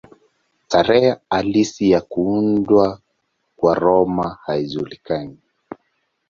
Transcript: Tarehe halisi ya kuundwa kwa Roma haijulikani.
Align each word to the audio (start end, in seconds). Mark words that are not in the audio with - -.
Tarehe 0.67 1.17
halisi 1.29 1.91
ya 1.91 2.01
kuundwa 2.01 3.01
kwa 3.55 3.73
Roma 3.75 4.37
haijulikani. 4.41 5.37